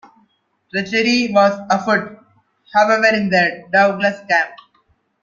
[0.71, 2.17] Treachery was afoot
[2.73, 4.49] however, in the Douglas camp.